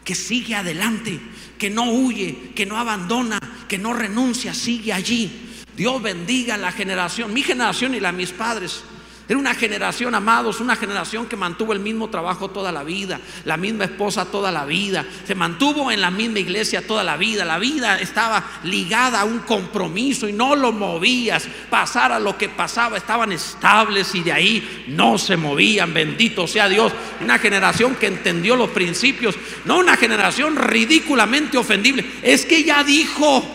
[0.06, 1.20] que sigue adelante,
[1.58, 5.50] que no huye, que no abandona, que no renuncia, sigue allí.
[5.76, 8.86] Dios bendiga la generación, mi generación y la de mis padres.
[9.30, 13.58] Era una generación, amados, una generación que mantuvo el mismo trabajo toda la vida, la
[13.58, 17.60] misma esposa toda la vida, se mantuvo en la misma iglesia toda la vida, la
[17.60, 23.32] vida estaba ligada a un compromiso y no lo movías, pasara lo que pasaba, estaban
[23.32, 28.72] estables y de ahí no se movían, bendito sea Dios, una generación que entendió los
[28.72, 33.46] principios, no una generación ridículamente ofendible, es que ya dijo,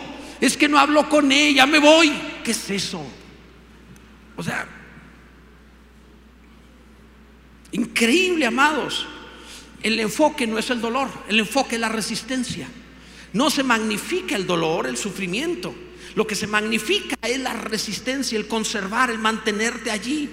[0.41, 2.13] es que no habló con ella, me voy,
[2.45, 3.05] ¿qué es eso?
[4.37, 4.84] O sea,
[7.75, 9.05] Increíble, amados.
[9.83, 12.69] El enfoque no es el dolor, el enfoque es la resistencia.
[13.33, 15.75] No se magnifica el dolor, el sufrimiento.
[16.15, 20.31] Lo que se magnifica es la resistencia, el conservar, el mantenerte allí.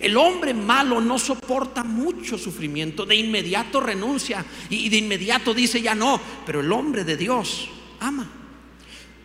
[0.00, 5.94] El hombre malo no soporta mucho sufrimiento, de inmediato renuncia y de inmediato dice ya
[5.94, 7.68] no, pero el hombre de Dios
[8.00, 8.26] ama.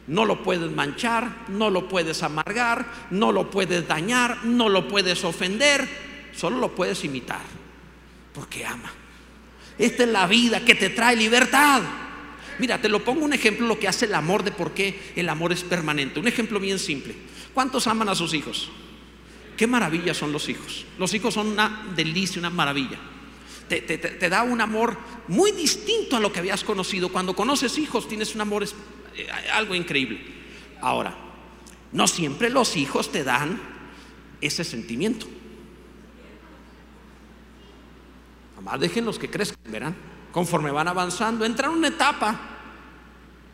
[0.08, 5.24] No lo puedes manchar, no lo puedes amargar, no lo puedes dañar, no lo puedes
[5.24, 6.05] ofender,
[6.36, 7.41] solo lo puedes imitar,
[8.34, 8.91] porque ama.
[9.78, 11.82] Esta es la vida que te trae libertad.
[12.60, 15.28] Mira, te lo pongo un ejemplo lo que hace el amor de por qué el
[15.28, 16.19] amor es permanente.
[16.19, 17.15] Un ejemplo bien simple.
[17.54, 18.69] ¿Cuántos aman a sus hijos?
[19.58, 20.86] Qué maravilla son los hijos.
[20.98, 22.98] Los hijos son una delicia, una maravilla.
[23.67, 27.10] Te, da un amor muy distinto a lo que habías conocido.
[27.10, 30.21] Cuando conoces hijos tienes un amor eh, algo increíble.
[30.82, 31.15] Ahora,
[31.91, 33.60] no siempre los hijos te dan
[34.39, 35.28] ese sentimiento.
[38.65, 39.95] Más dejen los que crezcan, verán.
[40.32, 42.38] Conforme van avanzando, entran en una etapa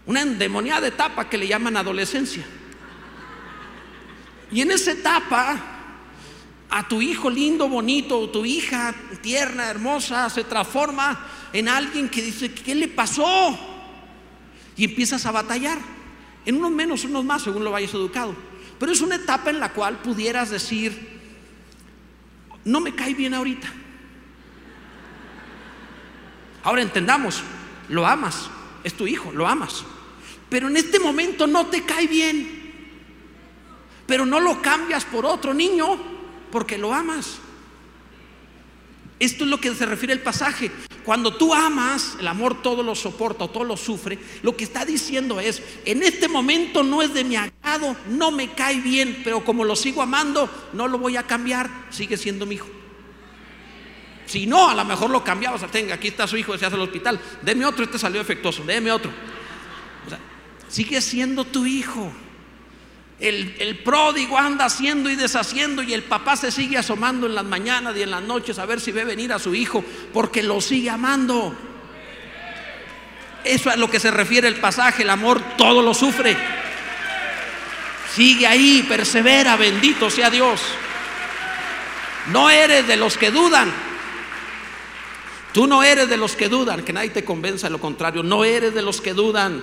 [0.08, 2.44] Una endemoniada etapa que le llaman adolescencia.
[4.52, 5.62] Y en esa etapa,
[6.70, 12.52] a tu hijo lindo, bonito, tu hija tierna, hermosa, se transforma en alguien que dice,
[12.52, 13.60] ¿qué le pasó?
[14.76, 15.78] Y empiezas a batallar.
[16.46, 18.36] En unos menos, unos más, según lo vayas educado.
[18.80, 21.20] Pero es una etapa en la cual pudieras decir,
[22.66, 23.72] no me cae bien ahorita.
[26.64, 27.42] Ahora entendamos,
[27.90, 28.50] lo amas,
[28.84, 29.84] es tu hijo, lo amas.
[30.50, 32.62] Pero en este momento no te cae bien.
[34.06, 35.98] Pero no lo cambias por otro niño
[36.52, 37.40] porque lo amas.
[39.20, 40.72] Esto es lo que se refiere el pasaje.
[41.06, 44.20] Cuando tú amas, el amor todo lo soporta o todo lo sufre.
[44.42, 48.54] Lo que está diciendo es, en este momento no es de mi agrado, no me
[48.54, 52.56] cae bien, pero como lo sigo amando, no lo voy a cambiar, sigue siendo mi
[52.56, 52.81] hijo.
[54.32, 55.70] Si no, a lo mejor lo cambiabas.
[55.70, 57.20] Tenga, aquí está su hijo, se hace al hospital.
[57.42, 58.64] Deme otro, este salió efectuoso.
[58.64, 59.12] Deme otro.
[60.06, 60.20] O sea,
[60.70, 62.10] sigue siendo tu hijo.
[63.20, 67.44] El, el, pródigo anda haciendo y deshaciendo y el papá se sigue asomando en las
[67.44, 70.62] mañanas y en las noches a ver si ve venir a su hijo porque lo
[70.62, 71.54] sigue amando.
[73.44, 76.38] Eso es a lo que se refiere el pasaje, el amor todo lo sufre.
[78.16, 80.62] Sigue ahí, persevera, bendito sea Dios.
[82.28, 83.91] No eres de los que dudan.
[85.54, 88.24] Tú no eres de los que dudan, que nadie te convenza de lo contrario.
[88.24, 89.62] No eres de los que dudan.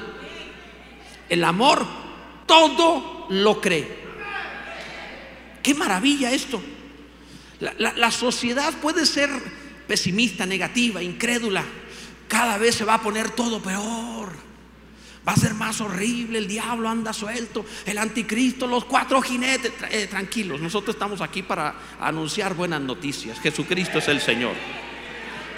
[1.29, 1.87] El amor
[2.47, 3.99] todo lo cree.
[5.63, 6.61] Qué maravilla esto.
[7.61, 9.31] La, sociedad puede ser
[9.87, 11.65] pesimista, negativa, incrédula.
[12.29, 14.33] Cada vez se va a poner todo peor.
[15.27, 16.39] Va a ser más horrible.
[16.39, 17.65] El diablo anda suelto.
[17.85, 19.73] El anticristo, los cuatro jinetes.
[19.91, 23.41] Eh, tranquilos, nosotros estamos aquí para anunciar buenas noticias.
[23.41, 24.55] Jesucristo es el Señor.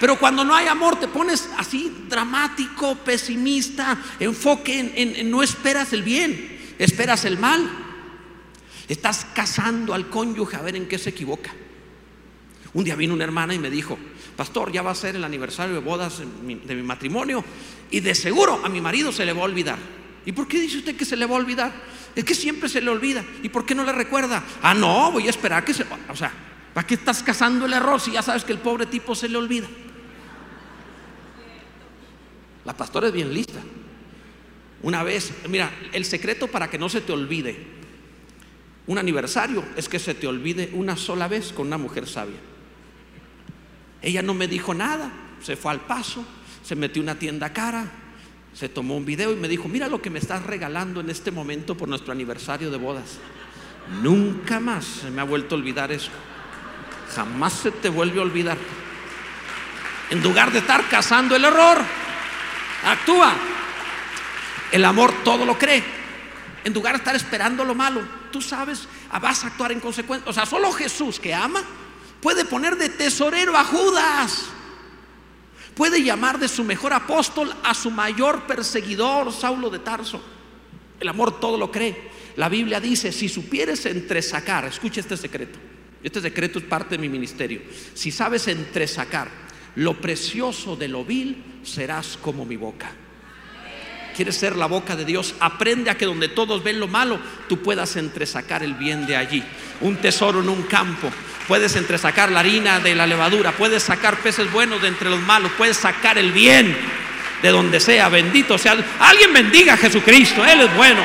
[0.00, 6.02] Pero cuando no hay amor te pones así dramático, pesimista, enfoque en, no esperas el
[6.02, 7.70] bien esperas el mal.
[8.88, 11.52] Estás casando al cónyuge a ver en qué se equivoca.
[12.72, 13.98] Un día vino una hermana y me dijo,
[14.36, 17.44] pastor, ya va a ser el aniversario de bodas de mi matrimonio
[17.90, 19.78] y de seguro a mi marido se le va a olvidar.
[20.24, 21.72] ¿Y por qué dice usted que se le va a olvidar?
[22.14, 23.24] Es que siempre se le olvida.
[23.42, 24.42] ¿Y por qué no le recuerda?
[24.62, 25.84] Ah, no, voy a esperar que se...
[26.08, 26.32] O sea,
[26.72, 29.36] ¿para qué estás casando el error si ya sabes que el pobre tipo se le
[29.36, 29.68] olvida?
[32.64, 33.60] La pastora es bien lista.
[34.82, 37.80] Una vez, mira, el secreto para que no se te olvide
[38.86, 42.38] un aniversario es que se te olvide una sola vez con una mujer sabia.
[44.02, 46.24] Ella no me dijo nada, se fue al paso,
[46.64, 47.88] se metió una tienda cara,
[48.52, 51.30] se tomó un video y me dijo, mira lo que me estás regalando en este
[51.30, 53.18] momento por nuestro aniversario de bodas.
[54.02, 56.10] Nunca más se me ha vuelto a olvidar eso.
[57.14, 58.58] Jamás se te vuelve a olvidar.
[60.10, 61.78] En lugar de estar cazando el error,
[62.84, 63.34] actúa.
[64.72, 65.82] El amor todo lo cree.
[66.64, 68.86] En lugar de estar esperando lo malo, tú sabes,
[69.20, 70.28] vas a actuar en consecuencia.
[70.28, 71.62] O sea, solo Jesús que ama
[72.20, 74.44] puede poner de tesorero a Judas.
[75.74, 80.20] Puede llamar de su mejor apóstol a su mayor perseguidor, Saulo de Tarso.
[80.98, 82.10] El amor todo lo cree.
[82.36, 85.58] La Biblia dice, si supieres entresacar, escucha este secreto.
[86.02, 87.62] Este secreto es parte de mi ministerio.
[87.94, 89.30] Si sabes entresacar
[89.76, 92.90] lo precioso de lo vil, serás como mi boca
[94.20, 97.62] quieres ser la boca de Dios, aprende a que donde todos ven lo malo, tú
[97.62, 99.42] puedas entresacar el bien de allí.
[99.80, 101.08] Un tesoro en un campo,
[101.48, 105.52] puedes entresacar la harina de la levadura, puedes sacar peces buenos de entre los malos,
[105.56, 106.76] puedes sacar el bien
[107.40, 108.10] de donde sea.
[108.10, 108.76] Bendito sea.
[108.98, 111.00] Alguien bendiga a Jesucristo, Él es bueno.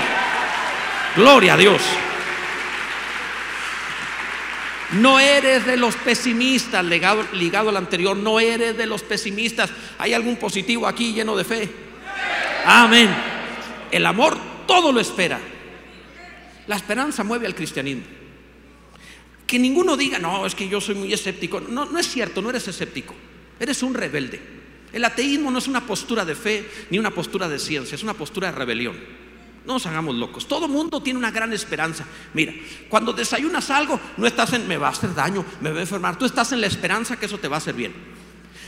[1.16, 1.82] Gloria a Dios.
[4.94, 9.72] No eres de los pesimistas, ligado, al anterior, no eres de los pesimistas.
[9.98, 11.70] ¿Hay algún positivo aquí lleno de fe?
[12.66, 13.10] Amén.
[13.92, 15.40] El amor todo lo espera.
[16.68, 18.04] La esperanza mueve al cristianismo.
[19.46, 21.60] Que ninguno diga, no, es que yo soy muy escéptico.
[21.60, 23.14] No, no es cierto, no eres escéptico.
[23.60, 24.42] Eres un rebelde.
[24.92, 28.14] El ateísmo no es una postura de fe ni una postura de ciencia, es una
[28.14, 28.96] postura de rebelión.
[29.66, 30.48] No nos hagamos locos.
[30.48, 32.06] Todo mundo tiene una gran esperanza.
[32.34, 32.54] Mira,
[32.88, 36.18] cuando desayunas algo, no estás en me va a hacer daño, me va a enfermar.
[36.18, 37.94] Tú estás en la esperanza que eso te va a hacer bien.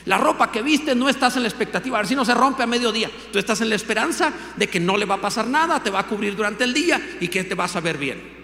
[0.06, 2.64] La ropa que viste no estás en la expectativa, a ver si no se rompe
[2.64, 3.12] a mediodía.
[3.32, 6.00] Tú estás en la esperanza de que no le va a pasar nada, te va
[6.00, 8.37] a cubrir durante el día y que te vas a ver bien.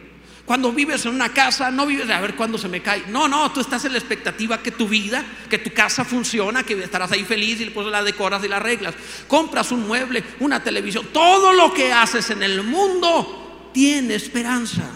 [0.45, 3.03] Cuando vives en una casa, no vives a ver cuándo se me cae.
[3.07, 6.73] No, no, tú estás en la expectativa que tu vida, que tu casa funciona, que
[6.83, 8.93] estarás ahí feliz y después la decoras y la arreglas.
[9.27, 11.07] Compras un mueble, una televisión.
[11.13, 14.89] Todo lo que haces en el mundo tiene esperanza.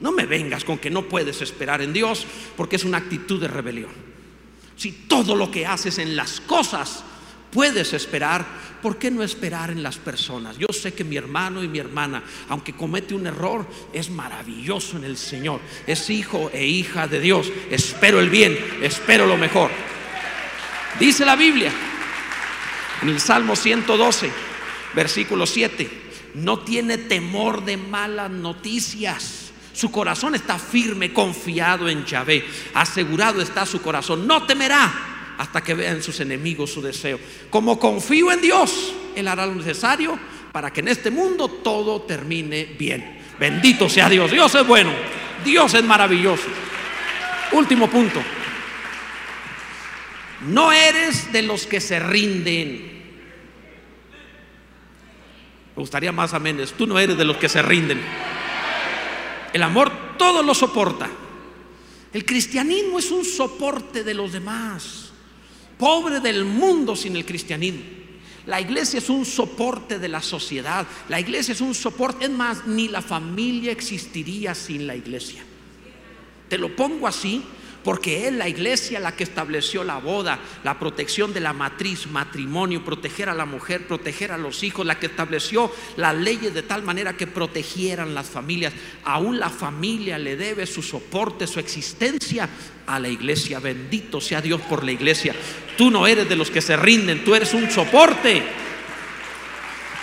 [0.00, 2.26] No me vengas con que no puedes esperar en Dios
[2.56, 4.16] porque es una actitud de rebelión
[4.76, 7.02] si todo lo que haces en las cosas
[7.50, 8.46] puedes esperar,
[8.82, 10.56] ¿por qué no esperar en las personas?
[10.58, 15.04] Yo sé que mi hermano y mi hermana, aunque comete un error, es maravilloso en
[15.04, 15.60] el Señor.
[15.86, 17.50] Es hijo e hija de Dios.
[17.70, 19.70] Espero el bien, espero lo mejor.
[20.98, 21.72] Dice la Biblia
[23.02, 24.30] en el Salmo 112,
[24.94, 25.90] versículo 7,
[26.34, 29.52] no tiene temor de malas noticias.
[29.72, 32.44] Su corazón está firme, confiado en Yahvé.
[32.72, 34.26] Asegurado está su corazón.
[34.26, 37.18] No temerá hasta que vean sus enemigos su deseo.
[37.50, 40.18] Como confío en Dios, Él hará lo necesario
[40.52, 43.18] para que en este mundo todo termine bien.
[43.38, 44.30] Bendito sea Dios.
[44.30, 44.90] Dios es bueno.
[45.44, 46.46] Dios es maravilloso.
[47.52, 48.22] Último punto.
[50.48, 52.96] No eres de los que se rinden.
[55.74, 56.72] Me gustaría más aménes.
[56.72, 58.00] Tú no eres de los que se rinden.
[59.52, 61.08] El amor todo lo soporta.
[62.12, 65.05] El cristianismo es un soporte de los demás.
[65.78, 67.82] Pobre del mundo sin el cristianismo.
[68.46, 70.86] La iglesia es un soporte de la sociedad.
[71.08, 72.26] La iglesia es un soporte.
[72.26, 75.42] Es más, ni la familia existiría sin la iglesia.
[76.48, 77.42] Te lo pongo así
[77.86, 82.84] porque es la iglesia la que estableció la boda, la protección de la matriz, matrimonio,
[82.84, 86.82] proteger a la mujer, proteger a los hijos, la que estableció las leyes de tal
[86.82, 88.72] manera que protegieran las familias.
[89.04, 92.48] Aún la familia le debe su soporte, su existencia
[92.88, 93.60] a la iglesia.
[93.60, 95.36] Bendito sea Dios por la iglesia.
[95.78, 98.42] Tú no eres de los que se rinden, tú eres un soporte.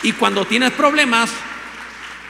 [0.03, 1.31] Y cuando tienes problemas,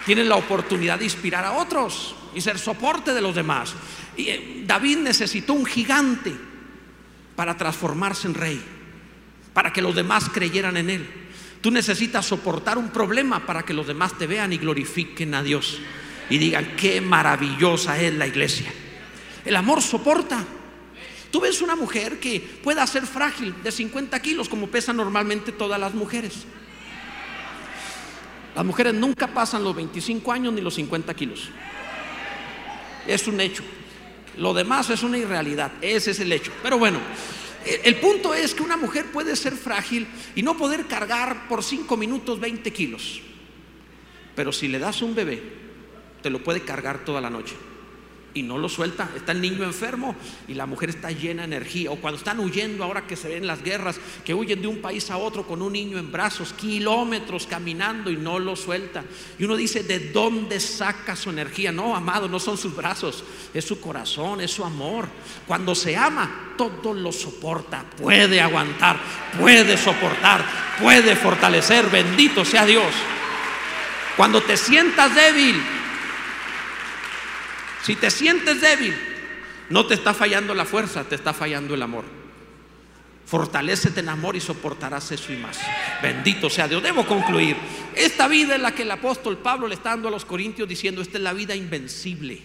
[0.06, 3.74] tienes la oportunidad de inspirar a otros y ser soporte de los demás.
[4.18, 6.34] Y eh, David necesitó un gigante
[7.36, 8.62] para transformarse en rey,
[9.54, 11.10] para que los demás creyeran en él.
[11.62, 15.80] Tú necesitas soportar un problema para que los demás te vean y glorifiquen a Dios
[16.30, 18.72] y digan qué maravillosa es la iglesia.
[19.46, 20.44] El amor soporta.
[21.32, 25.80] Tú ves una mujer que pueda ser frágil de 50 kilos como pesan normalmente todas
[25.80, 26.46] las mujeres.
[28.56, 31.50] Las mujeres nunca pasan los 25 años ni los 50 kilos.
[33.08, 33.64] Es un hecho.
[34.38, 36.52] Lo demás es una irrealidad, ese es el hecho.
[36.62, 37.00] Pero bueno,
[37.66, 41.98] el punto es que una mujer puede ser frágil y no poder cargar por 5
[41.98, 43.22] minutos 20 kilos.
[44.36, 45.42] Pero si le das un bebé,
[46.22, 47.56] te lo puede cargar toda la noche
[48.34, 49.10] y no lo suelta.
[49.16, 50.16] Está el niño enfermo
[50.48, 51.92] y la mujer está llena de energía.
[51.92, 55.10] O cuando están huyendo, ahora que se ven las guerras, que huyen de un país
[55.12, 59.04] a otro con un niño en brazos, kilómetros caminando y no lo suelta.
[59.38, 61.72] Y uno dice, ¿de dónde saca su energía?
[61.72, 63.24] No, amado, no son sus brazos,
[63.54, 65.08] es su corazón, es su amor.
[65.48, 69.00] Cuando se ama, todo lo soporta, puede aguantar,
[69.40, 70.46] puede soportar,
[70.82, 71.90] puede fortalecer.
[71.90, 72.94] Bendito sea Dios.
[74.16, 75.62] Cuando te sientas débil,
[77.84, 78.96] si te sientes débil,
[79.70, 82.06] no te está fallando la fuerza, te está fallando el amor.
[83.26, 85.60] Fortalécete en amor y soportarás eso y más.
[86.02, 86.84] Bendito sea Dios.
[86.84, 87.56] Debo concluir.
[87.96, 91.02] Esta vida es la que el apóstol Pablo le está dando a los corintios diciendo,
[91.02, 92.42] esta es la vida invencible.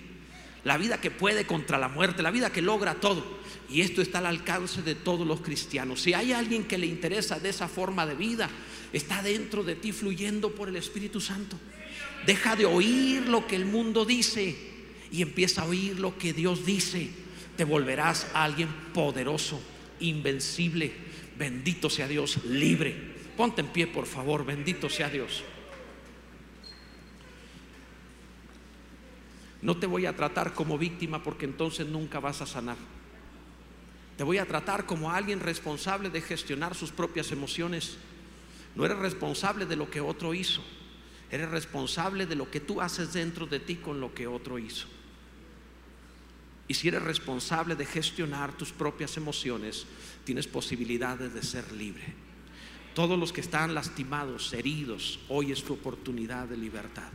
[0.64, 3.38] La vida que puede contra la muerte, la vida que logra todo.
[3.70, 6.00] Y esto está al alcance de todos los cristianos.
[6.00, 8.48] Si hay alguien que le interesa de esa forma de vida,
[8.92, 11.56] está dentro de ti fluyendo por el Espíritu Santo.
[12.24, 14.67] Deja de oír lo que el mundo dice
[15.10, 17.10] y empieza a oír lo que Dios dice,
[17.56, 19.60] te volverás alguien poderoso,
[20.00, 20.92] invencible.
[21.38, 22.94] Bendito sea Dios, libre.
[23.36, 25.44] Ponte en pie, por favor, bendito sea Dios.
[29.60, 32.76] No te voy a tratar como víctima porque entonces nunca vas a sanar.
[34.16, 37.96] Te voy a tratar como alguien responsable de gestionar sus propias emociones.
[38.74, 40.62] No eres responsable de lo que otro hizo.
[41.30, 44.86] Eres responsable de lo que tú haces dentro de ti con lo que otro hizo.
[46.68, 49.86] Y si eres responsable de gestionar tus propias emociones,
[50.24, 52.04] tienes posibilidades de ser libre.
[52.94, 57.10] Todos los que están lastimados, heridos, hoy es tu oportunidad de libertad.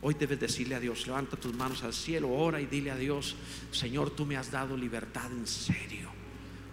[0.00, 3.36] Hoy debes decirle a Dios, levanta tus manos al cielo, ora y dile a Dios,
[3.72, 6.08] Señor, tú me has dado libertad en serio.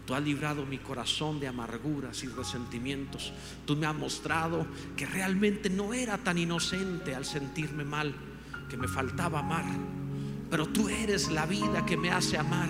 [0.06, 3.34] Tú has librado mi corazón de amarguras y resentimientos.
[3.66, 8.14] Tú me has mostrado que realmente no era tan inocente al sentirme mal,
[8.70, 9.66] que me faltaba amar
[10.54, 12.70] pero tú eres la vida que me hace amar.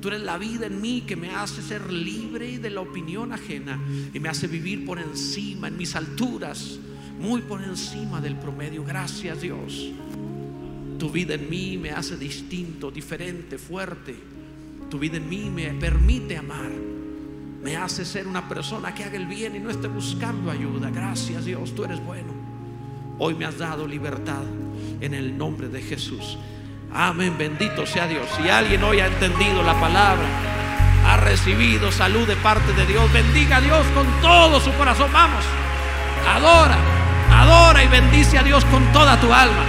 [0.00, 3.80] Tú eres la vida en mí que me hace ser libre de la opinión ajena
[4.12, 6.80] y me hace vivir por encima, en mis alturas,
[7.20, 8.82] muy por encima del promedio.
[8.82, 9.92] Gracias Dios.
[10.98, 14.16] Tu vida en mí me hace distinto, diferente, fuerte.
[14.90, 16.72] Tu vida en mí me permite amar.
[17.62, 20.90] Me hace ser una persona que haga el bien y no esté buscando ayuda.
[20.90, 22.34] Gracias Dios, tú eres bueno.
[23.20, 24.42] Hoy me has dado libertad
[25.00, 26.36] en el nombre de Jesús.
[26.94, 28.26] Amén, bendito sea Dios.
[28.36, 30.26] Si alguien hoy ha entendido la palabra,
[31.08, 33.10] ha recibido salud de parte de Dios.
[33.12, 35.10] Bendiga a Dios con todo su corazón.
[35.12, 35.42] Vamos,
[36.28, 36.76] adora,
[37.34, 39.64] adora y bendice a Dios con toda tu alma.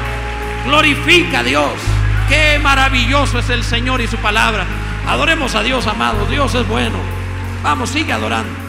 [0.65, 1.71] Glorifica a Dios.
[2.27, 4.65] Qué maravilloso es el Señor y su palabra.
[5.07, 6.25] Adoremos a Dios, amado.
[6.25, 6.97] Dios es bueno.
[7.63, 8.62] Vamos, sigue adorando.